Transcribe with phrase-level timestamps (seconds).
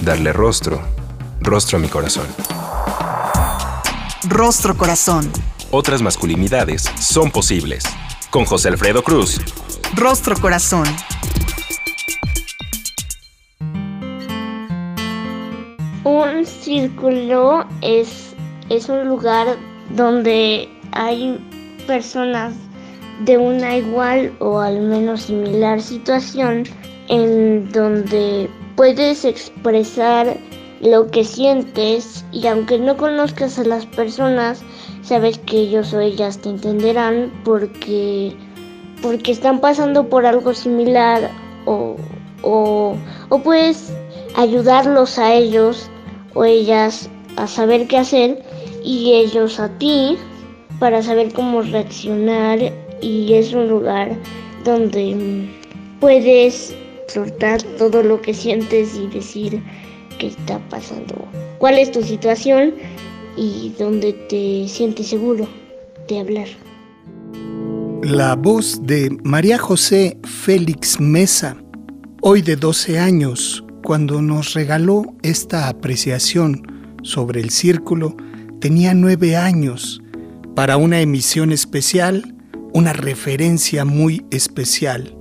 [0.00, 0.80] darle rostro,
[1.40, 2.26] rostro a mi corazón.
[4.28, 5.30] Rostro Corazón.
[5.70, 7.84] Otras masculinidades son posibles.
[8.30, 9.40] Con José Alfredo Cruz.
[9.94, 10.86] Rostro Corazón.
[16.04, 18.34] Un círculo es,
[18.68, 19.56] es un lugar
[19.90, 21.38] donde hay
[21.86, 22.54] personas
[23.24, 26.64] de una igual o al menos similar situación
[27.08, 30.36] en donde puedes expresar
[30.80, 34.62] lo que sientes y aunque no conozcas a las personas,
[35.02, 38.36] sabes que ellos o ellas te entenderán porque,
[39.02, 41.30] porque están pasando por algo similar
[41.64, 41.96] o,
[42.42, 42.94] o,
[43.30, 43.92] o puedes
[44.36, 45.88] ayudarlos a ellos
[46.34, 48.44] o ellas a saber qué hacer
[48.84, 50.18] y ellos a ti
[50.78, 52.58] para saber cómo reaccionar
[53.00, 54.14] y es un lugar
[54.64, 55.48] donde
[56.00, 56.76] puedes
[57.08, 59.62] soltar todo lo que sientes y decir
[60.18, 61.26] qué está pasando,
[61.58, 62.74] cuál es tu situación
[63.36, 65.46] y dónde te sientes seguro
[66.08, 66.48] de hablar.
[68.02, 71.56] La voz de María José Félix Mesa,
[72.20, 78.16] hoy de 12 años, cuando nos regaló esta apreciación sobre el círculo,
[78.60, 80.02] tenía 9 años.
[80.54, 82.34] Para una emisión especial,
[82.72, 85.15] una referencia muy especial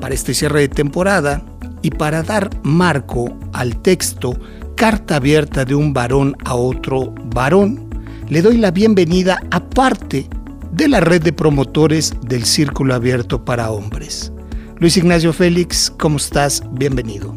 [0.00, 1.44] Para este cierre de temporada
[1.82, 4.34] y para dar marco al texto
[4.76, 7.88] Carta abierta de un varón a otro varón,
[8.28, 10.28] le doy la bienvenida a parte
[10.72, 14.32] de la red de promotores del Círculo Abierto para Hombres.
[14.78, 16.64] Luis Ignacio Félix, ¿cómo estás?
[16.72, 17.32] Bienvenido.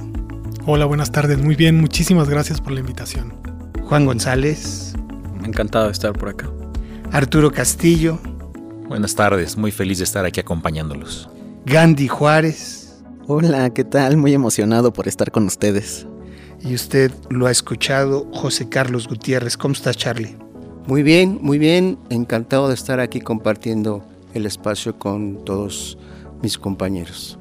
[0.65, 1.37] Hola, buenas tardes.
[1.37, 3.35] Muy bien, muchísimas gracias por la invitación.
[3.83, 4.95] Juan González.
[5.45, 6.49] Encantado de estar por acá.
[7.11, 8.19] Arturo Castillo.
[8.87, 11.29] Buenas tardes, muy feliz de estar aquí acompañándolos.
[11.65, 13.03] Gandhi Juárez.
[13.27, 14.15] Hola, ¿qué tal?
[14.15, 16.07] Muy emocionado por estar con ustedes.
[16.63, 19.57] Y usted lo ha escuchado, José Carlos Gutiérrez.
[19.57, 20.37] ¿Cómo está, Charlie?
[20.87, 21.99] Muy bien, muy bien.
[22.09, 25.97] Encantado de estar aquí compartiendo el espacio con todos
[26.41, 27.37] mis compañeros.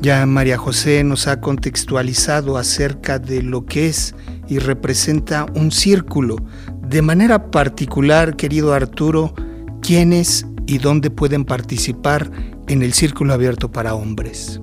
[0.00, 4.16] Ya María José nos ha contextualizado acerca de lo que es
[4.48, 6.34] y representa un círculo.
[6.82, 9.34] De manera particular, querido Arturo,
[9.80, 12.30] ¿quiénes y dónde pueden participar
[12.68, 14.60] en el Círculo Abierto para Hombres?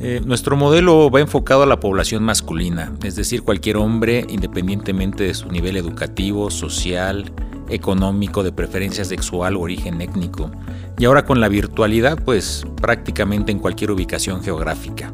[0.00, 5.34] Eh, nuestro modelo va enfocado a la población masculina, es decir, cualquier hombre, independientemente de
[5.34, 7.32] su nivel educativo, social,
[7.68, 10.52] económico, de preferencia sexual o origen étnico.
[10.98, 15.12] Y ahora con la virtualidad, pues prácticamente en cualquier ubicación geográfica,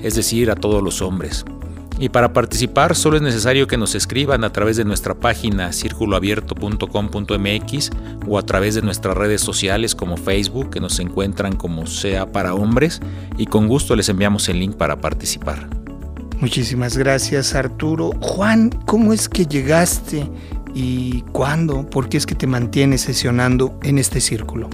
[0.00, 1.44] es decir, a todos los hombres.
[1.98, 7.90] Y para participar solo es necesario que nos escriban a través de nuestra página circuloabierto.com.mx
[8.26, 12.54] o a través de nuestras redes sociales como Facebook, que nos encuentran como sea para
[12.54, 13.00] hombres,
[13.38, 15.68] y con gusto les enviamos el link para participar.
[16.40, 18.10] Muchísimas gracias Arturo.
[18.20, 20.28] Juan, ¿cómo es que llegaste
[20.74, 21.88] y cuándo?
[21.88, 24.68] ¿Por qué es que te mantienes sesionando en este círculo?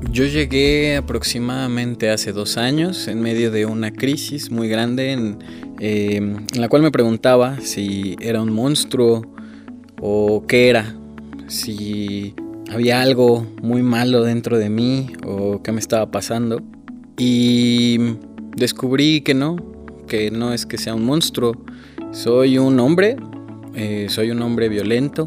[0.00, 5.38] Yo llegué aproximadamente hace dos años en medio de una crisis muy grande en,
[5.80, 9.22] eh, en, la cual me preguntaba si era un monstruo
[10.00, 10.94] o qué era,
[11.48, 12.34] si
[12.70, 16.62] había algo muy malo dentro de mí o qué me estaba pasando.
[17.16, 17.98] Y
[18.56, 19.56] descubrí que no,
[20.06, 21.56] que no es que sea un monstruo,
[22.12, 23.16] soy un hombre,
[23.74, 25.26] eh, soy un hombre violento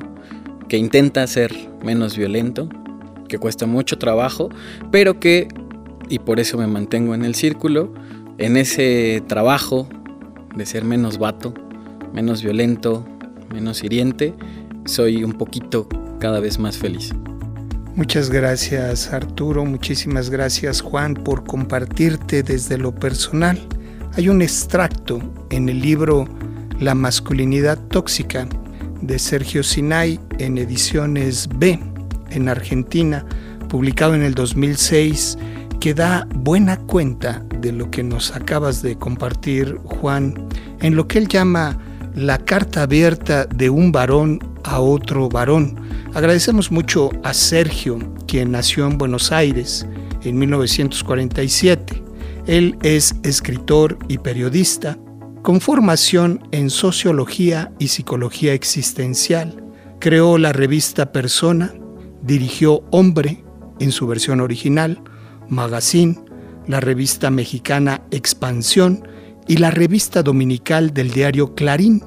[0.69, 1.53] que intenta ser
[1.83, 2.69] menos violento
[3.31, 4.49] que cuesta mucho trabajo,
[4.91, 5.47] pero que,
[6.09, 7.93] y por eso me mantengo en el círculo,
[8.37, 9.87] en ese trabajo
[10.53, 11.53] de ser menos vato,
[12.13, 13.07] menos violento,
[13.53, 14.35] menos hiriente,
[14.83, 15.87] soy un poquito
[16.19, 17.13] cada vez más feliz.
[17.95, 23.57] Muchas gracias Arturo, muchísimas gracias Juan por compartirte desde lo personal.
[24.17, 26.27] Hay un extracto en el libro
[26.81, 28.45] La masculinidad tóxica
[29.01, 31.90] de Sergio Sinay en ediciones B
[32.31, 33.25] en Argentina,
[33.69, 35.37] publicado en el 2006,
[35.79, 40.47] que da buena cuenta de lo que nos acabas de compartir, Juan,
[40.81, 41.77] en lo que él llama
[42.15, 45.75] la carta abierta de un varón a otro varón.
[46.13, 49.87] Agradecemos mucho a Sergio, quien nació en Buenos Aires
[50.23, 52.03] en 1947.
[52.47, 54.97] Él es escritor y periodista
[55.41, 59.63] con formación en sociología y psicología existencial.
[59.99, 61.73] Creó la revista Persona,
[62.23, 63.43] dirigió Hombre
[63.79, 65.01] en su versión original,
[65.49, 66.17] Magazine,
[66.67, 69.07] la revista mexicana Expansión
[69.47, 72.03] y la revista dominical del diario Clarín,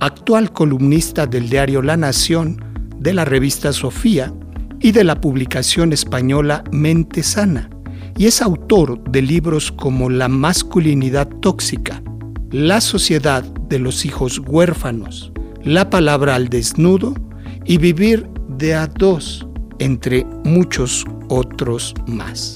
[0.00, 2.64] actual columnista del diario La Nación,
[2.98, 4.32] de la revista Sofía
[4.80, 7.70] y de la publicación española Mente Sana,
[8.16, 12.02] y es autor de libros como La masculinidad tóxica,
[12.50, 15.32] La sociedad de los hijos huérfanos,
[15.62, 17.14] La palabra al desnudo
[17.64, 19.45] y Vivir de a dos,
[19.78, 22.54] entre muchos otros más.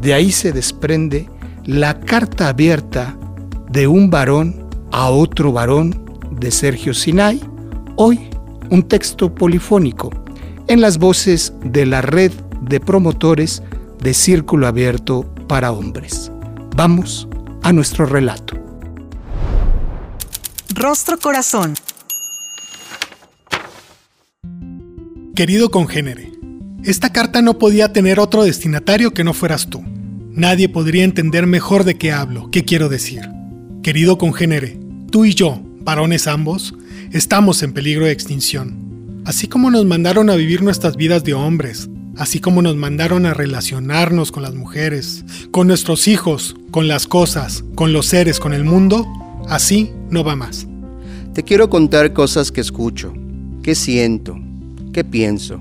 [0.00, 1.28] De ahí se desprende
[1.64, 3.16] la carta abierta
[3.70, 7.40] de un varón a otro varón de Sergio Sinai,
[7.96, 8.28] hoy
[8.70, 10.10] un texto polifónico
[10.66, 12.32] en las voces de la red
[12.62, 13.62] de promotores
[14.00, 16.32] de Círculo Abierto para Hombres.
[16.74, 17.28] Vamos
[17.62, 18.56] a nuestro relato.
[20.74, 21.74] Rostro Corazón.
[25.34, 26.31] Querido congénere,
[26.84, 29.82] esta carta no podía tener otro destinatario que no fueras tú.
[30.32, 33.28] Nadie podría entender mejor de qué hablo, qué quiero decir.
[33.82, 34.80] Querido congénere,
[35.10, 36.74] tú y yo, varones ambos,
[37.12, 39.22] estamos en peligro de extinción.
[39.24, 43.34] Así como nos mandaron a vivir nuestras vidas de hombres, así como nos mandaron a
[43.34, 48.64] relacionarnos con las mujeres, con nuestros hijos, con las cosas, con los seres, con el
[48.64, 49.06] mundo,
[49.48, 50.66] así no va más.
[51.32, 53.12] Te quiero contar cosas que escucho,
[53.62, 54.36] que siento,
[54.92, 55.60] que pienso,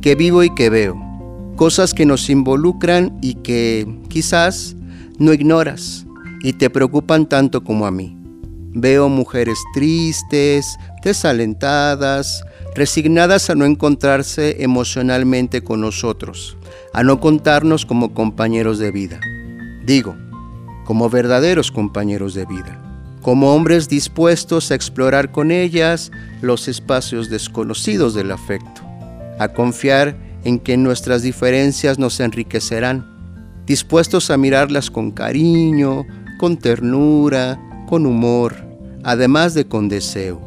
[0.00, 0.96] que vivo y que veo.
[1.56, 4.76] Cosas que nos involucran y que quizás
[5.18, 6.06] no ignoras
[6.42, 8.16] y te preocupan tanto como a mí.
[8.72, 12.42] Veo mujeres tristes, desalentadas,
[12.74, 16.56] resignadas a no encontrarse emocionalmente con nosotros,
[16.94, 19.20] a no contarnos como compañeros de vida.
[19.84, 20.16] Digo,
[20.84, 22.80] como verdaderos compañeros de vida,
[23.22, 26.10] como hombres dispuestos a explorar con ellas
[26.40, 28.89] los espacios desconocidos del afecto,
[29.40, 33.06] a confiar en que nuestras diferencias nos enriquecerán,
[33.64, 36.04] dispuestos a mirarlas con cariño,
[36.38, 37.58] con ternura,
[37.88, 38.54] con humor,
[39.02, 40.42] además de con deseo.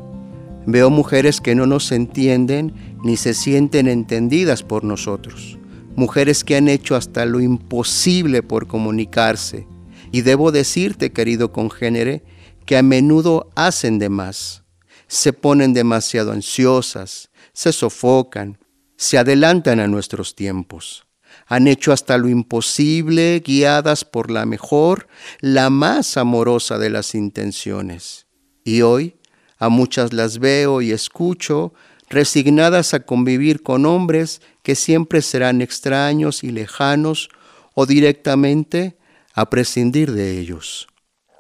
[0.68, 5.58] Veo mujeres que no nos entienden ni se sienten entendidas por nosotros.
[5.96, 9.68] Mujeres que han hecho hasta lo imposible por comunicarse.
[10.12, 12.24] Y debo decirte, querido congénere,
[12.68, 14.64] que a menudo hacen de más.
[15.08, 18.58] Se ponen demasiado ansiosas, se sofocan,
[18.98, 21.06] se adelantan a nuestros tiempos
[21.48, 25.08] han hecho hasta lo imposible, guiadas por la mejor,
[25.40, 28.28] la más amorosa de las intenciones.
[28.64, 29.16] Y hoy
[29.58, 31.74] a muchas las veo y escucho,
[32.10, 37.30] resignadas a convivir con hombres que siempre serán extraños y lejanos,
[37.76, 38.98] o directamente
[39.34, 40.88] a prescindir de ellos.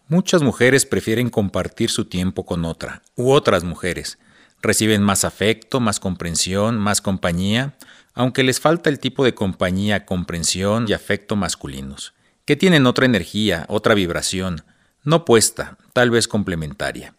[0.07, 4.17] Muchas mujeres prefieren compartir su tiempo con otra u otras mujeres.
[4.63, 7.75] Reciben más afecto, más comprensión, más compañía,
[8.13, 12.13] aunque les falta el tipo de compañía, comprensión y afecto masculinos,
[12.45, 14.63] que tienen otra energía, otra vibración,
[15.03, 17.13] no opuesta, tal vez complementaria.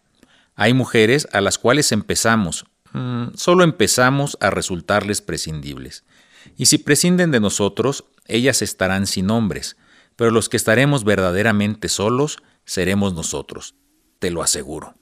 [0.55, 6.03] Hay mujeres a las cuales empezamos, mm, solo empezamos a resultarles prescindibles.
[6.57, 9.77] Y si prescinden de nosotros, ellas estarán sin hombres,
[10.15, 13.75] pero los que estaremos verdaderamente solos seremos nosotros,
[14.17, 14.95] te lo aseguro.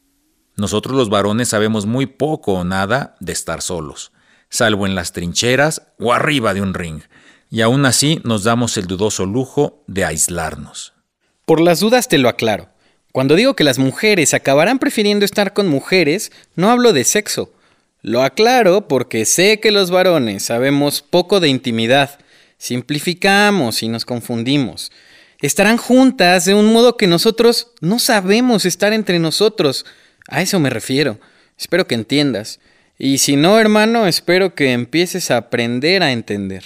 [0.56, 4.12] Nosotros los varones sabemos muy poco o nada de estar solos
[4.54, 7.02] salvo en las trincheras o arriba de un ring,
[7.50, 10.94] y aún así nos damos el dudoso lujo de aislarnos.
[11.46, 12.70] Por las dudas te lo aclaro.
[13.12, 17.52] Cuando digo que las mujeres acabarán prefiriendo estar con mujeres, no hablo de sexo.
[18.04, 22.20] Lo aclaro porque sé que los varones sabemos poco de intimidad,
[22.60, 24.92] simplificamos y nos confundimos.
[25.42, 29.84] Estarán juntas de un modo que nosotros no sabemos estar entre nosotros.
[30.28, 31.20] A eso me refiero.
[31.58, 32.60] Espero que entiendas.
[32.98, 36.64] Y si no, hermano, espero que empieces a aprender a entender.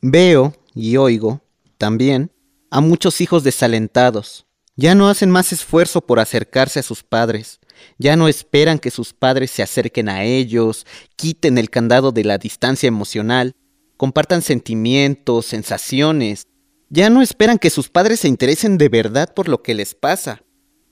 [0.00, 1.42] Veo y oigo,
[1.78, 2.30] también,
[2.70, 4.46] a muchos hijos desalentados.
[4.76, 7.58] Ya no hacen más esfuerzo por acercarse a sus padres.
[7.98, 12.38] Ya no esperan que sus padres se acerquen a ellos, quiten el candado de la
[12.38, 13.54] distancia emocional,
[13.96, 16.46] compartan sentimientos, sensaciones.
[16.90, 20.42] Ya no esperan que sus padres se interesen de verdad por lo que les pasa.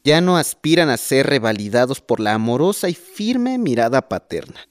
[0.06, 4.68] Ya no aspiran a ser revalidados por la amorosa y firme mirada paterna.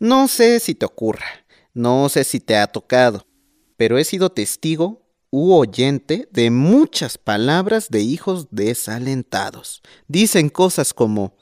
[0.00, 1.24] No sé si te ocurra,
[1.74, 3.24] no sé si te ha tocado,
[3.76, 9.80] pero he sido testigo u oyente de muchas palabras de hijos desalentados.
[10.08, 11.36] Dicen cosas como,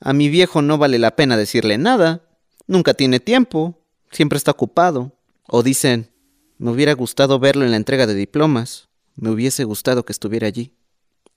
[0.00, 2.28] a mi viejo no vale la pena decirle nada,
[2.66, 3.78] nunca tiene tiempo,
[4.10, 5.16] siempre está ocupado.
[5.46, 6.10] O dicen,
[6.58, 10.74] me hubiera gustado verlo en la entrega de diplomas, me hubiese gustado que estuviera allí.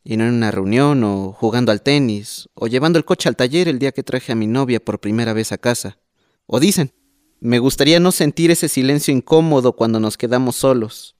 [0.08, 3.68] Y no en una reunión o jugando al tenis o llevando el coche al taller
[3.68, 5.98] el día que traje a mi novia por primera vez a casa.
[6.46, 6.94] O dicen,
[7.40, 11.16] me gustaría no sentir ese silencio incómodo cuando nos quedamos solos.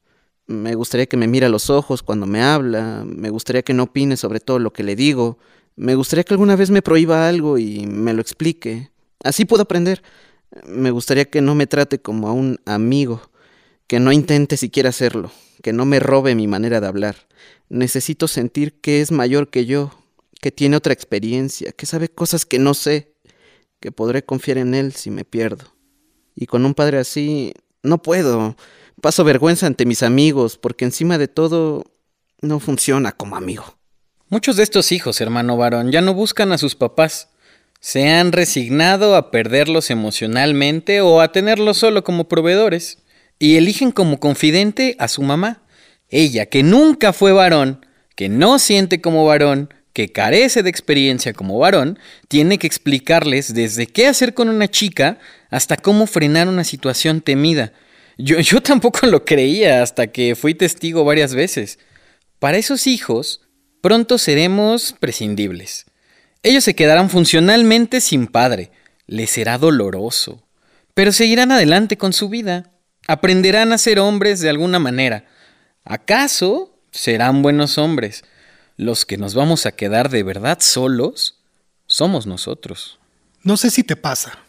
[0.46, 3.84] Me gustaría que me mire a los ojos cuando me habla, me gustaría que no
[3.84, 5.40] opine sobre todo lo que le digo,
[5.76, 8.92] me gustaría que alguna vez me prohíba algo y me lo explique.
[9.24, 10.04] Así puedo aprender.
[10.68, 13.30] Me gustaría que no me trate como a un amigo,
[13.88, 17.16] que no intente siquiera hacerlo, que no me robe mi manera de hablar.
[17.70, 19.92] Necesito sentir que es mayor que yo,
[20.42, 23.16] que tiene otra experiencia, que sabe cosas que no sé,
[23.80, 25.74] que podré confiar en él si me pierdo.
[26.36, 28.56] Y con un padre así, no puedo.
[29.02, 31.86] Paso vergüenza ante mis amigos, porque encima de todo,
[32.42, 33.78] no funciona como amigo.
[34.30, 37.30] Muchos de estos hijos, hermano varón, ya no buscan a sus papás.
[37.80, 43.00] Se han resignado a perderlos emocionalmente o a tenerlos solo como proveedores,
[43.38, 45.62] y eligen como confidente a su mamá.
[46.16, 51.60] Ella, que nunca fue varón, que no siente como varón, que carece de experiencia como
[51.60, 55.20] varón, tiene que explicarles desde qué hacer con una chica
[55.50, 57.74] hasta cómo frenar una situación temida.
[58.18, 61.80] Yo, yo tampoco lo creía hasta que fui testigo varias veces.
[62.40, 63.42] Para esos hijos,
[63.82, 65.86] pronto seremos prescindibles.
[66.44, 68.72] Ellos se quedarán funcionalmente sin padre.
[69.06, 70.48] Les será doloroso.
[70.94, 72.72] Pero seguirán adelante con su vida.
[73.06, 75.26] Aprenderán a ser hombres de alguna manera.
[75.88, 78.24] ¿Acaso serán buenos hombres?
[78.76, 81.44] Los que nos vamos a quedar de verdad solos
[81.86, 82.98] somos nosotros.
[83.44, 84.40] No sé si te pasa.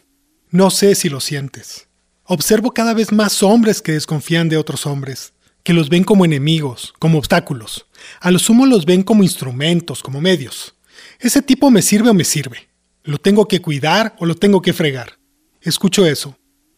[0.49, 1.87] No sé si lo sientes.
[2.23, 6.95] Observo cada vez más hombres que desconfían de otros hombres, que los ven como enemigos,
[6.97, 7.85] como obstáculos.
[8.19, 10.73] A lo sumo los ven como instrumentos, como medios.
[11.19, 12.67] Ese tipo me sirve o me sirve.
[13.03, 15.19] Lo tengo que cuidar o lo tengo que fregar.
[15.61, 16.35] Escucho eso.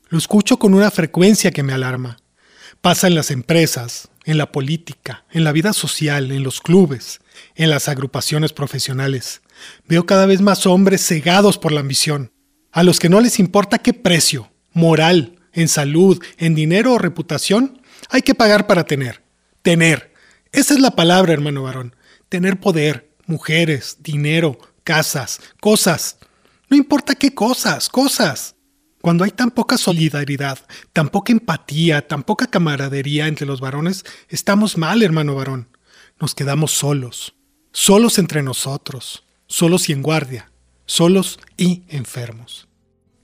[0.10, 2.18] Lo escucho con una frecuencia que me alarma.
[2.82, 7.22] Pasa en las empresas, en la política, en la vida social, en los clubes,
[7.56, 9.42] en las agrupaciones profesionales.
[9.88, 12.32] Veo cada vez más hombres cegados por la ambición,
[12.72, 17.82] a los que no les importa qué precio, moral, en salud, en dinero o reputación,
[18.10, 19.24] hay que pagar para tener.
[19.62, 20.14] Tener.
[20.52, 21.96] Esa es la palabra, hermano varón.
[22.30, 26.18] Tener poder, mujeres, dinero, casas, cosas.
[26.70, 28.56] No importa qué cosas, cosas.
[29.02, 30.60] Cuando hay tan poca solidaridad,
[30.92, 35.70] tan poca empatía, tan poca camaradería entre los varones, estamos mal, hermano varón.
[36.20, 37.34] Nos quedamos solos,
[37.72, 40.52] solos entre nosotros, solos y en guardia,
[40.86, 42.68] solos y enfermos.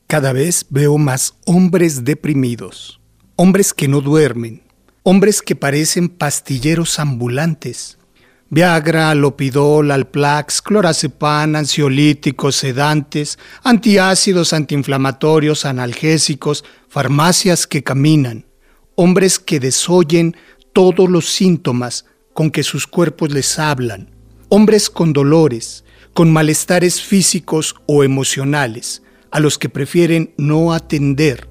[0.08, 3.02] Cada vez veo más hombres deprimidos,
[3.36, 4.64] hombres que no duermen,
[5.04, 7.98] hombres que parecen pastilleros ambulantes,
[8.48, 18.46] Viagra, Lopidol, Alplax, clorazepam, ansiolíticos, sedantes, antiácidos, antiinflamatorios, analgésicos, farmacias que caminan,
[18.94, 20.38] hombres que desoyen
[20.74, 24.12] todos los síntomas con que sus cuerpos les hablan,
[24.50, 25.84] hombres con dolores,
[26.14, 31.50] con malestares físicos o emocionales, a los que prefieren no atender.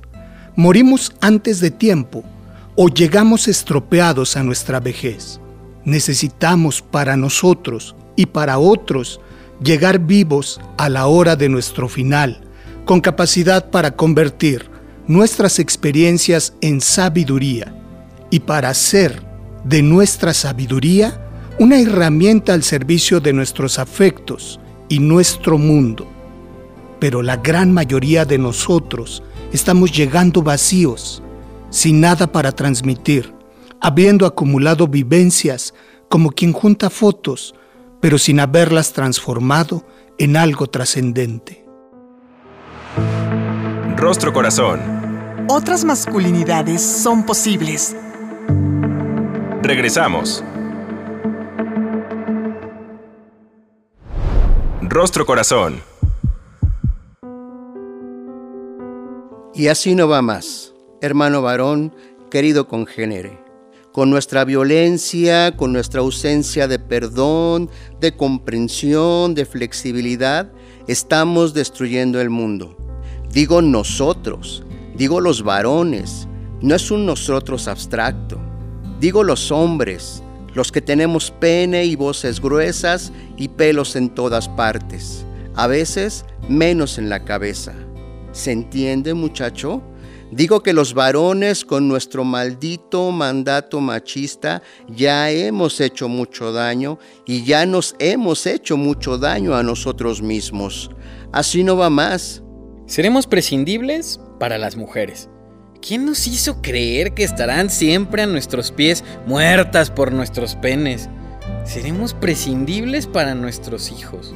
[0.55, 2.25] Morimos antes de tiempo
[2.77, 5.41] o llegamos estropeados a nuestra vejez
[5.85, 9.21] necesitamos para nosotros y para otros
[9.63, 12.41] llegar vivos a la hora de nuestro final,
[12.85, 14.69] con capacidad para convertir
[15.07, 17.75] nuestras experiencias en sabiduría
[18.31, 19.23] y para hacer
[19.65, 21.21] de nuestra sabiduría
[21.59, 26.07] una herramienta al servicio de nuestros afectos y nuestro mundo.
[26.99, 29.23] Pero la gran mayoría de nosotros
[29.53, 31.23] estamos llegando vacíos,
[31.71, 33.33] sin nada para transmitir,
[33.81, 35.74] habiendo acumulado vivencias
[36.15, 37.57] como quien junta fotos,
[38.01, 39.85] pero sin haberlas transformado
[40.17, 41.67] en algo trascendente.
[43.97, 44.79] Rostro Corazón.
[45.49, 47.97] Otras masculinidades son posibles.
[49.61, 50.45] Regresamos.
[54.83, 55.83] Rostro Corazón.
[59.53, 61.93] Y así no va más, hermano varón,
[62.31, 63.44] querido congénere
[63.95, 67.71] con nuestra violencia, con nuestra ausencia de perdón,
[68.01, 70.51] de comprensión, de flexibilidad,
[70.89, 72.77] estamos destruyendo el mundo.
[73.31, 74.65] Digo nosotros,
[74.97, 76.27] digo los varones,
[76.61, 78.41] no es un nosotros abstracto.
[78.99, 80.25] Digo los hombres,
[80.55, 85.25] los que tenemos pene y voces gruesas y pelos en todas partes,
[85.55, 87.75] a veces menos en la cabeza.
[88.33, 89.85] ¿Se entiende, muchacho?
[90.31, 97.45] Digo que los varones con nuestro maldito mandato machista ya hemos hecho mucho daño y
[97.45, 100.91] ya nos hemos hecho mucho daño a nosotros mismos.
[101.33, 102.43] Así no va más.
[102.87, 105.29] Seremos prescindibles para las mujeres.
[105.87, 111.09] ¿Quién nos hizo creer que estarán siempre a nuestros pies muertas por nuestros penes?
[111.65, 114.35] Seremos prescindibles para nuestros hijos.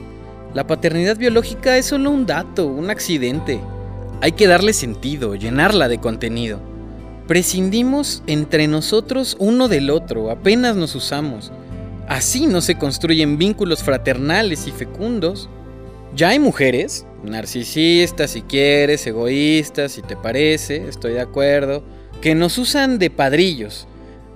[0.55, 3.61] La paternidad biológica es solo un dato, un accidente.
[4.21, 6.61] Hay que darle sentido, llenarla de contenido.
[7.29, 11.53] Prescindimos entre nosotros uno del otro, apenas nos usamos.
[12.09, 15.49] Así no se construyen vínculos fraternales y fecundos.
[16.17, 21.85] Ya hay mujeres, narcisistas si quieres, egoístas si te parece, estoy de acuerdo,
[22.21, 23.87] que nos usan de padrillos,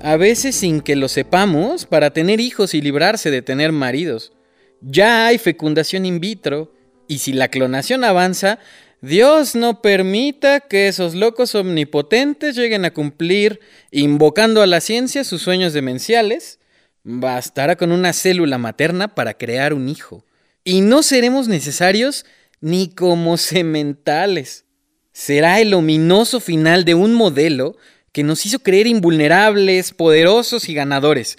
[0.00, 4.32] a veces sin que lo sepamos, para tener hijos y librarse de tener maridos.
[4.80, 6.72] Ya hay fecundación in vitro,
[7.08, 8.58] y si la clonación avanza,
[9.02, 13.58] Dios no permita que esos locos omnipotentes lleguen a cumplir,
[13.90, 16.60] invocando a la ciencia sus sueños demenciales,
[17.02, 20.24] bastará con una célula materna para crear un hijo.
[20.62, 22.24] Y no seremos necesarios
[22.60, 24.66] ni como sementales.
[25.12, 27.76] Será el ominoso final de un modelo
[28.12, 31.38] que nos hizo creer invulnerables, poderosos y ganadores.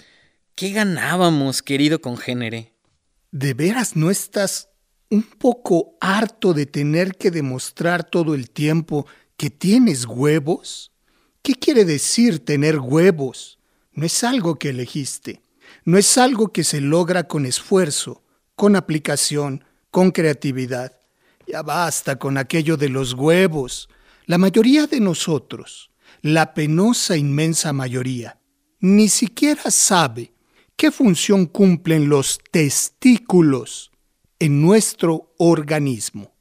[0.54, 2.74] ¿Qué ganábamos, querido congénere?
[3.30, 4.68] ¿De veras no estás
[5.10, 9.06] un poco harto de tener que demostrar todo el tiempo
[9.36, 10.92] que tienes huevos?
[11.42, 13.58] ¿Qué quiere decir tener huevos?
[13.92, 15.42] No es algo que elegiste,
[15.84, 18.22] no es algo que se logra con esfuerzo,
[18.56, 20.98] con aplicación, con creatividad.
[21.46, 23.88] Ya basta con aquello de los huevos.
[24.26, 25.90] La mayoría de nosotros,
[26.22, 28.38] la penosa inmensa mayoría,
[28.80, 30.32] ni siquiera sabe
[30.76, 33.92] qué función cumplen los testículos
[34.44, 36.34] en nuestro organismo.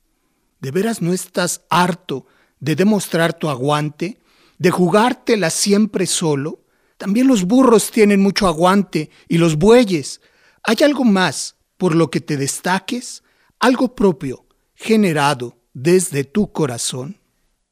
[0.60, 2.26] ¿De veras no estás harto
[2.60, 4.20] de demostrar tu aguante,
[4.58, 6.66] de jugártela siempre solo?
[6.98, 10.20] También los burros tienen mucho aguante y los bueyes.
[10.64, 13.24] ¿Hay algo más por lo que te destaques?
[13.58, 17.22] ¿Algo propio, generado desde tu corazón?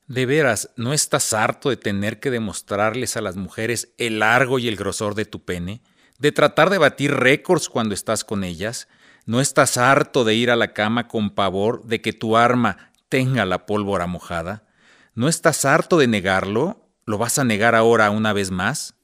[0.08, 4.69] De veras, ¿no estás harto de tener que demostrarles a las mujeres el largo y
[4.69, 5.82] el grosor de tu pene?
[6.19, 8.88] ¿De tratar de batir récords cuando estás con ellas?
[9.25, 13.45] ¿No estás harto de ir a la cama con pavor de que tu arma tenga
[13.45, 14.65] la pólvora mojada?
[15.13, 16.89] ¿No estás harto de negarlo?
[17.05, 18.95] ¿Lo vas a negar ahora una vez más?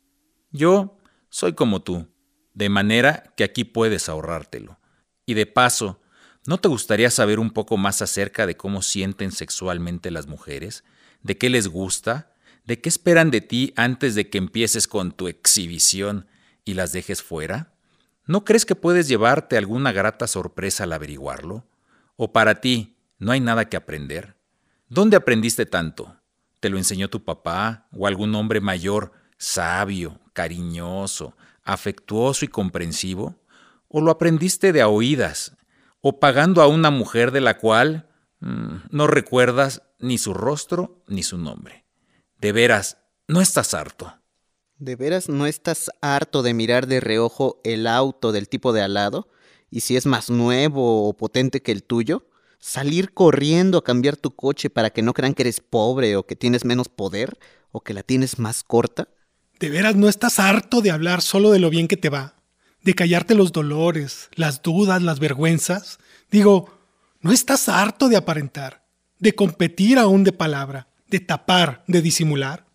[0.51, 0.97] Yo
[1.29, 2.07] soy como tú,
[2.53, 4.79] de manera que aquí puedes ahorrártelo.
[5.25, 6.01] Y de paso,
[6.47, 10.83] ¿no te gustaría saber un poco más acerca de cómo sienten sexualmente las mujeres?
[11.21, 12.33] ¿De qué les gusta?
[12.65, 16.27] ¿De qué esperan de ti antes de que empieces con tu exhibición
[16.65, 17.76] y las dejes fuera?
[18.27, 21.65] ¿No crees que puedes llevarte alguna grata sorpresa al averiguarlo?
[22.17, 24.35] ¿O para ti no hay nada que aprender?
[24.89, 26.17] ¿Dónde aprendiste tanto?
[26.59, 33.41] ¿Te lo enseñó tu papá o algún hombre mayor, sabio, cariñoso, afectuoso y comprensivo?
[33.87, 35.55] ¿O lo aprendiste de a oídas?
[36.01, 38.09] ¿O pagando a una mujer de la cual
[38.41, 41.85] mm, no recuerdas ni su rostro ni su nombre?
[42.39, 42.97] De veras,
[43.29, 44.13] ¿no estás harto?
[44.79, 48.93] ¿De veras no estás harto de mirar de reojo el auto del tipo de al
[48.93, 49.27] lado?
[49.71, 52.27] Y si es más nuevo o potente que el tuyo,
[52.59, 56.35] salir corriendo a cambiar tu coche para que no crean que eres pobre o que
[56.35, 57.39] tienes menos poder
[57.71, 59.07] o que la tienes más corta.
[59.59, 62.35] ¿De veras no estás harto de hablar solo de lo bien que te va?
[62.83, 65.97] De callarte los dolores, las dudas, las vergüenzas.
[66.29, 66.69] Digo,
[67.21, 68.85] ¿no estás harto de aparentar?
[69.17, 72.66] De competir aún de palabra, de tapar, de disimular.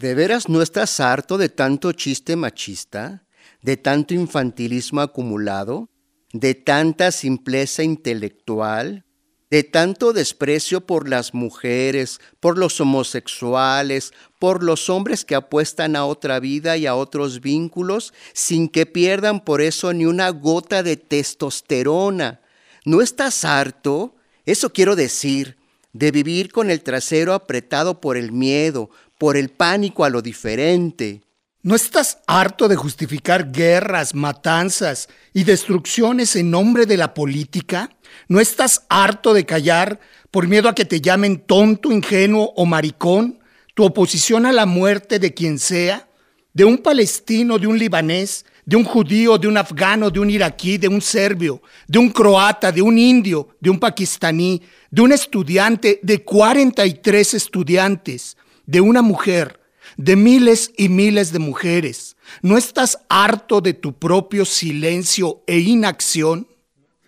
[0.00, 3.26] ¿De veras no estás harto de tanto chiste machista?
[3.62, 5.90] ¿De tanto infantilismo acumulado?
[6.32, 9.04] ¿De tanta simpleza intelectual?
[9.50, 16.04] ¿De tanto desprecio por las mujeres, por los homosexuales, por los hombres que apuestan a
[16.04, 20.96] otra vida y a otros vínculos sin que pierdan por eso ni una gota de
[20.96, 22.40] testosterona?
[22.84, 24.14] ¿No estás harto?
[24.46, 25.56] Eso quiero decir,
[25.92, 31.22] de vivir con el trasero apretado por el miedo, por el pánico a lo diferente.
[31.60, 37.90] ¿No estás harto de justificar guerras, matanzas y destrucciones en nombre de la política?
[38.28, 39.98] ¿No estás harto de callar
[40.30, 43.40] por miedo a que te llamen tonto, ingenuo o maricón
[43.74, 46.08] tu oposición a la muerte de quien sea?
[46.54, 50.78] ¿De un palestino, de un libanés, de un judío, de un afgano, de un iraquí,
[50.78, 55.98] de un serbio, de un croata, de un indio, de un pakistaní, de un estudiante,
[56.02, 58.36] de 43 estudiantes?
[58.68, 59.58] De una mujer,
[59.96, 66.48] de miles y miles de mujeres, ¿No estás harto de tu propio silencio e inacción?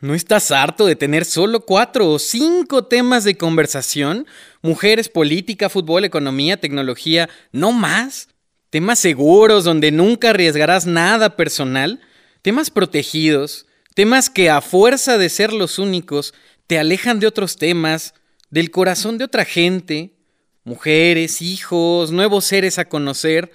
[0.00, 4.26] ¿No estás harto de tener solo cuatro o cinco temas de conversación?
[4.62, 8.28] Mujeres, política, fútbol, economía, tecnología, no más.
[8.70, 12.00] Temas seguros donde nunca arriesgarás nada personal.
[12.40, 13.66] Temas protegidos.
[13.94, 16.32] Temas que a fuerza de ser los únicos
[16.66, 18.14] te alejan de otros temas,
[18.48, 20.14] del corazón de otra gente.
[20.64, 23.50] Mujeres, hijos, nuevos seres a conocer.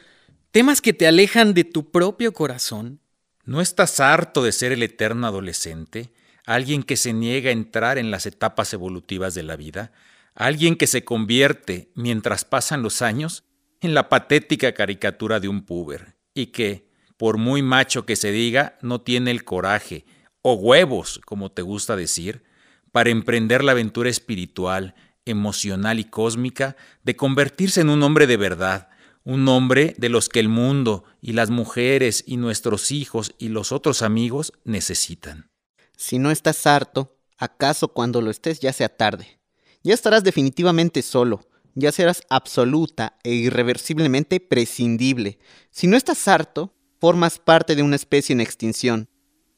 [0.51, 2.99] Temas que te alejan de tu propio corazón.
[3.43, 6.11] ¿No estás harto de ser el eterno adolescente?
[6.45, 9.91] alguien que se niega a entrar en las etapas evolutivas de la vida,
[10.35, 13.43] alguien que se convierte, mientras pasan los años,
[13.81, 18.77] en la patética caricatura de un puber, y que, por muy macho que se diga,
[18.81, 20.05] no tiene el coraje,
[20.41, 22.43] o huevos, como te gusta decir,
[22.91, 28.89] para emprender la aventura espiritual, emocional y cósmica de convertirse en un hombre de verdad,
[29.23, 33.71] un hombre de los que el mundo y las mujeres y nuestros hijos y los
[33.71, 35.49] otros amigos necesitan.
[35.97, 39.39] Si no estás harto, acaso cuando lo estés ya sea tarde.
[39.83, 45.39] Ya estarás definitivamente solo, ya serás absoluta e irreversiblemente prescindible.
[45.71, 49.09] Si no estás harto, formas parte de una especie en extinción.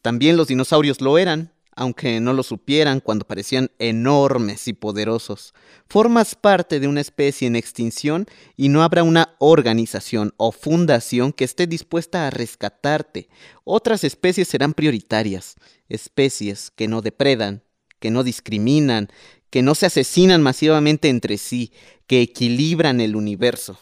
[0.02, 5.54] También los dinosaurios lo eran, aunque no lo supieran cuando parecían enormes y poderosos.
[5.88, 8.26] Formas parte de una especie en extinción
[8.58, 13.30] y no habrá una organización o fundación que esté dispuesta a rescatarte.
[13.64, 15.56] Otras especies serán prioritarias,
[15.88, 17.64] especies que no depredan,
[18.00, 19.10] que no discriminan,
[19.52, 21.72] que no se asesinan masivamente entre sí,
[22.08, 23.80] que equilibran el universo.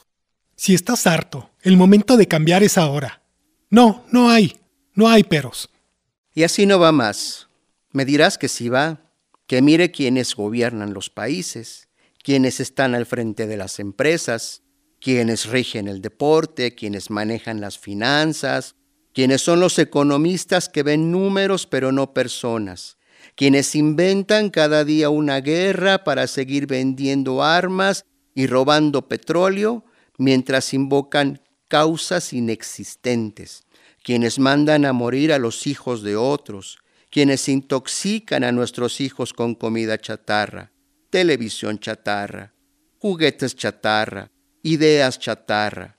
[0.57, 3.21] Si estás harto, el momento de cambiar es ahora.
[3.69, 4.57] No, no hay,
[4.93, 5.69] no hay peros.
[6.33, 7.47] Y así no va más.
[7.95, 9.09] Me dirás que sí va,
[9.47, 11.87] que mire quiénes gobiernan los países,
[12.21, 14.63] quiénes están al frente de las empresas,
[14.99, 18.75] quiénes rigen el deporte, quiénes manejan las finanzas,
[19.13, 22.97] quiénes son los economistas que ven números pero no personas,
[23.37, 28.03] quienes inventan cada día una guerra para seguir vendiendo armas
[28.33, 29.85] y robando petróleo
[30.17, 33.63] mientras invocan causas inexistentes,
[34.03, 36.79] quienes mandan a morir a los hijos de otros,
[37.15, 40.73] quienes intoxican a nuestros hijos con comida chatarra,
[41.09, 42.53] televisión chatarra,
[42.99, 44.31] juguetes chatarra,
[44.63, 45.97] ideas chatarra,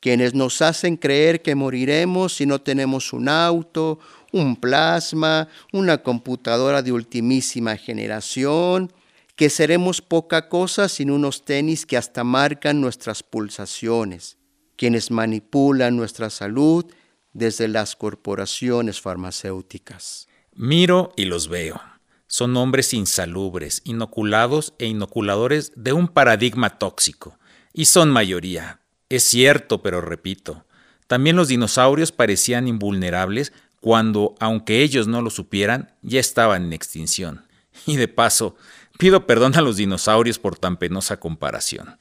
[0.00, 4.00] quienes nos hacen creer que moriremos si no tenemos un auto,
[4.32, 8.92] un plasma, una computadora de ultimísima generación,
[9.36, 14.36] que seremos poca cosa sin unos tenis que hasta marcan nuestras pulsaciones,
[14.74, 16.86] quienes manipulan nuestra salud
[17.32, 20.26] desde las corporaciones farmacéuticas.
[20.58, 21.82] Miro y los veo.
[22.28, 27.38] Son hombres insalubres, inoculados e inoculadores de un paradigma tóxico.
[27.74, 28.80] Y son mayoría.
[29.10, 30.64] Es cierto, pero repito,
[31.08, 37.44] también los dinosaurios parecían invulnerables cuando, aunque ellos no lo supieran, ya estaban en extinción.
[37.84, 38.56] Y de paso,
[38.98, 41.98] pido perdón a los dinosaurios por tan penosa comparación.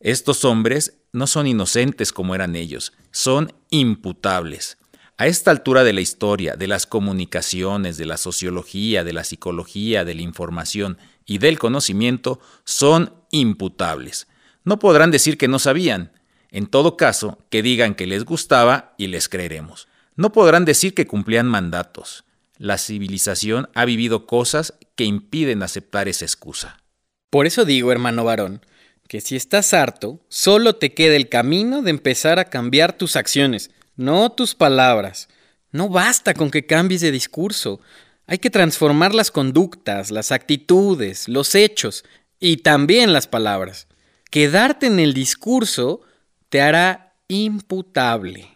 [0.00, 4.77] Estos hombres no son inocentes como eran ellos, son imputables.
[5.20, 10.04] A esta altura de la historia, de las comunicaciones, de la sociología, de la psicología,
[10.04, 14.28] de la información y del conocimiento, son imputables.
[14.62, 16.12] No podrán decir que no sabían.
[16.52, 19.88] En todo caso, que digan que les gustaba y les creeremos.
[20.14, 22.24] No podrán decir que cumplían mandatos.
[22.56, 26.80] La civilización ha vivido cosas que impiden aceptar esa excusa.
[27.28, 28.64] Por eso digo, hermano varón,
[29.08, 33.72] que si estás harto, solo te queda el camino de empezar a cambiar tus acciones
[33.98, 35.28] no tus palabras.
[35.72, 37.80] No basta con que cambies de discurso.
[38.26, 42.04] Hay que transformar las conductas, las actitudes, los hechos
[42.40, 43.88] y también las palabras.
[44.30, 46.00] Quedarte en el discurso
[46.48, 48.48] te hará imputable.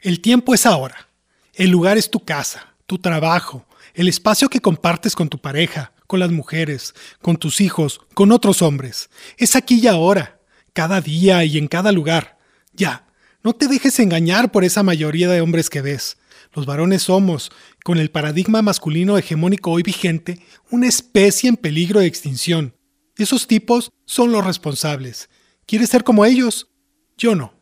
[0.00, 1.08] El tiempo es ahora.
[1.54, 6.20] El lugar es tu casa, tu trabajo, el espacio que compartes con tu pareja, con
[6.20, 9.10] las mujeres, con tus hijos, con otros hombres.
[9.38, 10.38] Es aquí y ahora,
[10.72, 12.38] cada día y en cada lugar.
[12.72, 13.03] Ya,
[13.44, 16.16] no te dejes engañar por esa mayoría de hombres que ves.
[16.54, 17.52] Los varones somos,
[17.84, 22.74] con el paradigma masculino hegemónico hoy vigente, una especie en peligro de extinción.
[23.18, 25.28] Esos tipos son los responsables.
[25.66, 26.70] ¿Quieres ser como ellos?
[27.18, 27.52] Yo no.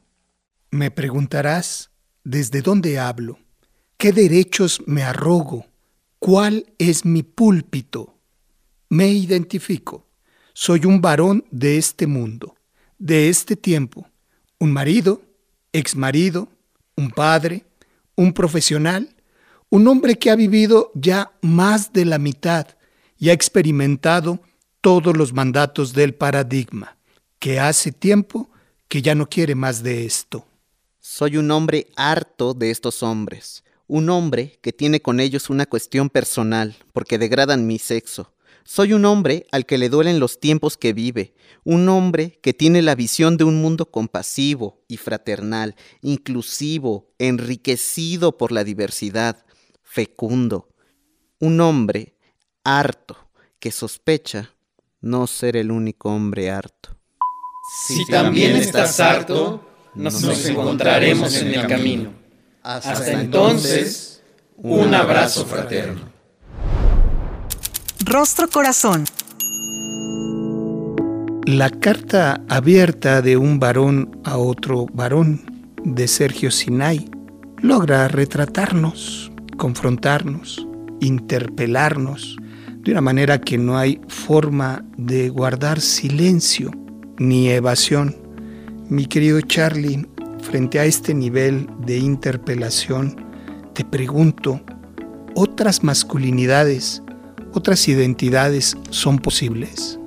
[0.71, 1.91] Me preguntarás,
[2.23, 3.41] ¿desde dónde hablo?
[3.97, 5.67] ¿Qué derechos me arrogo?
[6.21, 8.19] ¿Cuál es mi púlpito?
[8.89, 10.07] Me identifico.
[10.55, 12.55] Soy un varón de este mundo,
[12.99, 14.07] de este tiempo,
[14.59, 15.23] un marido,
[15.73, 16.49] ex marido,
[16.97, 17.65] un padre,
[18.15, 19.09] un profesional,
[19.71, 22.67] un hombre que ha vivido ya más de la mitad
[23.19, 24.41] y ha experimentado
[24.81, 26.97] todos los mandatos del paradigma,
[27.39, 28.51] que hace tiempo
[28.89, 30.45] que ya no quiere más de esto.
[31.01, 36.11] Soy un hombre harto de estos hombres, un hombre que tiene con ellos una cuestión
[36.11, 38.32] personal, porque degradan mi sexo.
[38.65, 42.83] Soy un hombre al que le duelen los tiempos que vive, un hombre que tiene
[42.83, 49.45] la visión de un mundo compasivo y fraternal, inclusivo, enriquecido por la diversidad,
[49.83, 50.69] fecundo.
[51.41, 52.17] Un hombre
[52.65, 53.17] harto
[53.59, 54.55] que sospecha
[55.01, 56.97] no ser el único hombre harto.
[57.87, 62.13] Si también estás harto, nos, encontraremos en el camino.
[62.63, 64.23] Hasta entonces,
[64.57, 66.12] un abrazo fraterno.
[68.05, 69.05] Rostro Corazón.
[71.47, 75.43] La carta abierta de un varón a otro varón
[75.85, 77.09] de Sergio Sinai
[77.59, 80.67] logra retratarnos, confrontarnos,
[81.01, 82.37] interpelarnos
[82.79, 86.71] de una manera que no hay forma de guardar silencio
[87.19, 88.23] ni evasión
[88.93, 90.07] mi querido Charlie,
[90.43, 93.17] frente a este nivel de interpelación,
[93.73, 94.61] te pregunto,
[95.35, 97.03] ¿otras masculinidades,
[97.53, 99.99] otras identidades son posibles?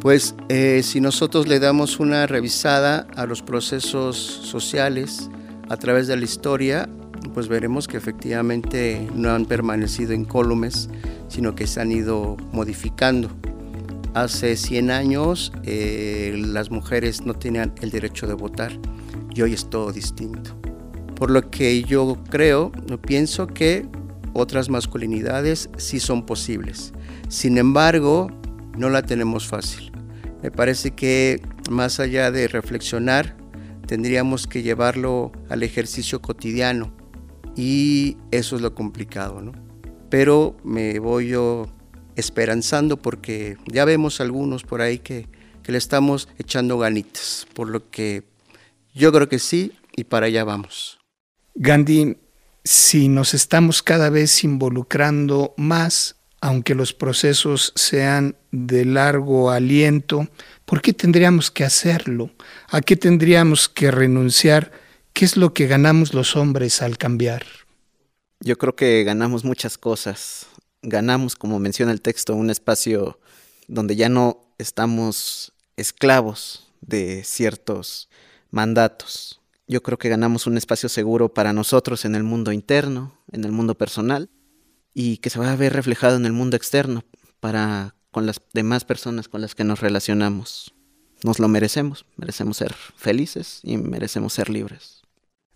[0.00, 5.28] Pues eh, si nosotros le damos una revisada a los procesos sociales
[5.68, 6.88] a través de la historia,
[7.34, 10.88] pues veremos que efectivamente no han permanecido incólumes,
[11.28, 13.28] sino que se han ido modificando.
[14.14, 18.72] Hace 100 años eh, las mujeres no tenían el derecho de votar
[19.34, 20.56] y hoy es todo distinto.
[21.16, 22.70] Por lo que yo creo,
[23.02, 23.86] pienso que
[24.38, 26.92] otras masculinidades sí son posibles.
[27.28, 28.28] Sin embargo,
[28.76, 29.92] no la tenemos fácil.
[30.42, 33.36] Me parece que más allá de reflexionar,
[33.86, 36.94] tendríamos que llevarlo al ejercicio cotidiano
[37.56, 39.52] y eso es lo complicado, ¿no?
[40.10, 41.66] Pero me voy yo
[42.14, 45.26] esperanzando porque ya vemos algunos por ahí que,
[45.68, 48.22] le estamos echando ganitas, por lo que
[48.94, 50.98] yo creo que sí y para allá vamos.
[51.54, 52.16] Gandhi,
[52.68, 60.28] si nos estamos cada vez involucrando más, aunque los procesos sean de largo aliento,
[60.64, 62.30] ¿por qué tendríamos que hacerlo?
[62.68, 64.70] ¿A qué tendríamos que renunciar?
[65.12, 67.44] ¿Qué es lo que ganamos los hombres al cambiar?
[68.40, 70.46] Yo creo que ganamos muchas cosas
[70.82, 73.18] ganamos, como menciona el texto, un espacio
[73.66, 78.08] donde ya no estamos esclavos de ciertos
[78.50, 79.37] mandatos.
[79.68, 83.52] Yo creo que ganamos un espacio seguro para nosotros en el mundo interno, en el
[83.52, 84.30] mundo personal,
[84.94, 87.04] y que se va a ver reflejado en el mundo externo
[87.40, 90.74] para con las demás personas con las que nos relacionamos.
[91.22, 95.02] Nos lo merecemos, merecemos ser felices y merecemos ser libres.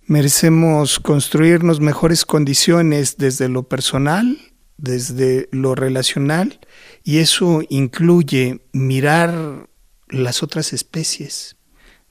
[0.02, 4.38] Merecemos construirnos mejores condiciones desde lo personal
[4.82, 6.58] desde lo relacional
[7.04, 9.68] y eso incluye mirar
[10.08, 11.56] las otras especies,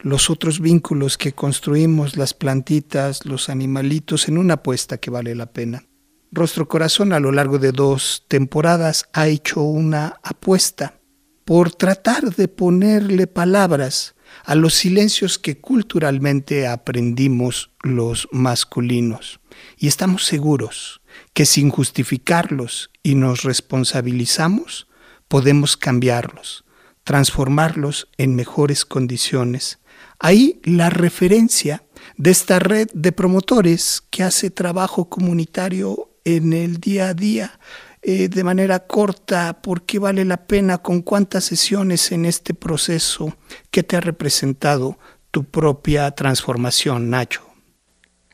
[0.02, 5.52] los otros vínculos que construimos, las plantitas, los animalitos, en una apuesta que vale la
[5.52, 5.86] pena.
[6.32, 11.00] Rostro Corazón a lo largo de dos temporadas ha hecho una apuesta
[11.46, 19.40] por tratar de ponerle palabras a los silencios que culturalmente aprendimos los masculinos.
[19.78, 21.02] Y estamos seguros
[21.34, 24.88] que sin justificarlos y nos responsabilizamos,
[25.28, 26.64] podemos cambiarlos,
[27.04, 29.80] transformarlos en mejores condiciones.
[30.24, 31.84] Ahí la referencia
[32.16, 37.60] de esta red de promotores que hace trabajo comunitario en el día a día
[38.04, 43.36] eh, de manera corta, por qué vale la pena, con cuántas sesiones en este proceso
[43.72, 45.00] que te ha representado
[45.32, 47.42] tu propia transformación, Nacho.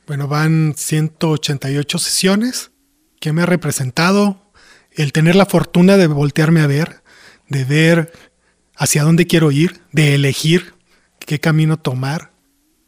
[0.06, 2.72] Bueno, van 188 sesiones
[3.22, 4.52] que me ha representado
[4.92, 7.02] el tener la fortuna de voltearme a ver,
[7.48, 8.12] de ver
[8.76, 10.77] hacia dónde quiero ir, de elegir
[11.28, 12.32] qué camino tomar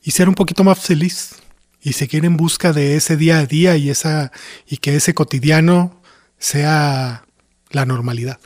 [0.01, 1.35] y ser un poquito más feliz
[1.81, 4.31] y seguir en busca de ese día a día y esa
[4.65, 6.01] y que ese cotidiano
[6.37, 7.25] sea
[7.69, 8.39] la normalidad.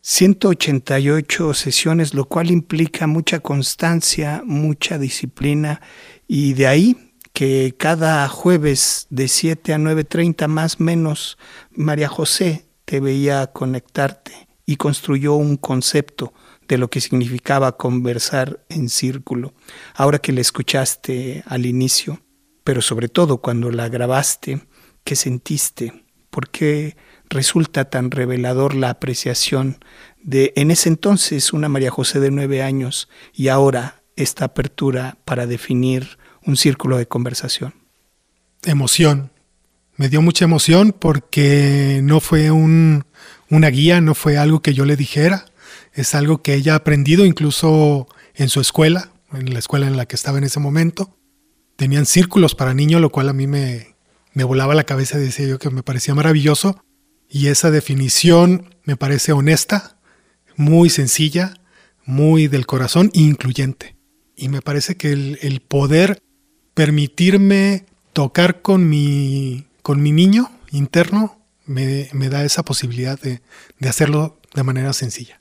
[0.00, 5.82] 188 sesiones, lo cual implica mucha constancia, mucha disciplina
[6.26, 11.36] y de ahí que cada jueves de 7 a 9.30 más menos
[11.70, 16.32] María José te veía conectarte y construyó un concepto
[16.68, 19.54] de lo que significaba conversar en círculo.
[19.94, 22.20] Ahora que la escuchaste al inicio,
[22.62, 24.66] pero sobre todo cuando la grabaste,
[25.04, 26.04] ¿qué sentiste?
[26.30, 26.96] ¿Por qué
[27.28, 29.78] resulta tan revelador la apreciación
[30.22, 35.46] de en ese entonces una María José de nueve años y ahora esta apertura para
[35.46, 37.74] definir un círculo de conversación.
[38.64, 39.30] Emoción.
[39.96, 43.04] Me dio mucha emoción porque no fue un,
[43.48, 45.46] una guía, no fue algo que yo le dijera,
[45.92, 50.06] es algo que ella ha aprendido incluso en su escuela, en la escuela en la
[50.06, 51.16] que estaba en ese momento.
[51.76, 53.96] tenían círculos para niños, lo cual a mí me,
[54.32, 56.84] me volaba la cabeza, decía yo que me parecía maravilloso.
[57.28, 59.96] Y esa definición me parece honesta,
[60.56, 61.54] muy sencilla,
[62.04, 63.96] muy del corazón e incluyente.
[64.36, 66.22] Y me parece que el, poder
[66.74, 73.40] permitirme tocar con mi, con mi niño interno me, da esa posibilidad de
[73.88, 75.40] hacerlo de manera sencilla.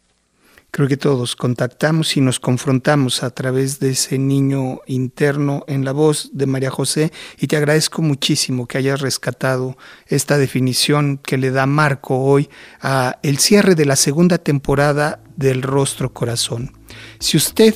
[0.75, 5.91] Creo que todos contactamos y nos confrontamos a través de ese niño interno en la
[5.91, 11.51] voz de María José y te agradezco muchísimo que hayas rescatado esta definición que le
[11.51, 12.49] da Marco hoy
[12.81, 16.71] a el cierre de la segunda temporada del Rostro Corazón.
[17.19, 17.75] Si usted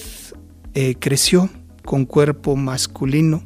[0.73, 1.51] eh, creció
[1.85, 3.43] con cuerpo masculino,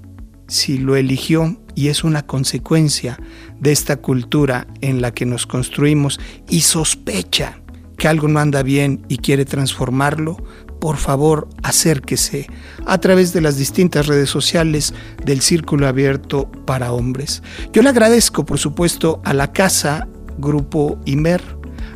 [0.47, 3.19] si lo eligió y es una consecuencia
[3.59, 7.61] de esta cultura en la que nos construimos y sospecha
[8.01, 10.35] que algo no anda bien y quiere transformarlo,
[10.79, 12.47] por favor acérquese
[12.87, 17.43] a través de las distintas redes sociales del Círculo Abierto para Hombres.
[17.71, 20.07] Yo le agradezco, por supuesto, a la Casa
[20.39, 21.43] Grupo Imer,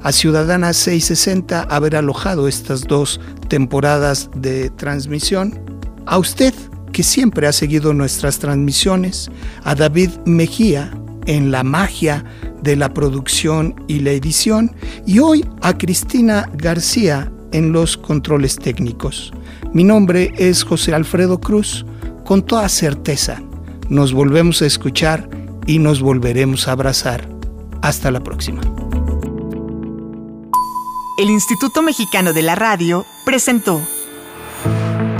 [0.03, 5.59] a Ciudadana 660 haber alojado estas dos temporadas de transmisión,
[6.05, 6.53] a usted
[6.93, 9.31] que siempre ha seguido nuestras transmisiones,
[9.63, 10.91] a David Mejía
[11.25, 12.23] en la magia
[12.61, 19.31] de la producción y la edición y hoy a Cristina García en los controles técnicos.
[19.73, 21.85] Mi nombre es José Alfredo Cruz.
[22.25, 23.41] Con toda certeza,
[23.89, 25.29] nos volvemos a escuchar
[25.67, 27.27] y nos volveremos a abrazar.
[27.81, 28.61] Hasta la próxima.
[31.17, 33.79] El Instituto Mexicano de la Radio presentó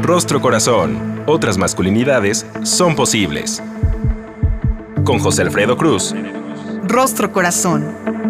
[0.02, 1.24] Rostro Corazón.
[1.26, 3.63] Otras masculinidades son posibles.
[5.06, 6.15] Con José Alfredo Cruz
[6.84, 8.25] Rostro Corazón.